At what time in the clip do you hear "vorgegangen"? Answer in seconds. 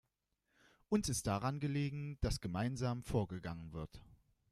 3.03-3.71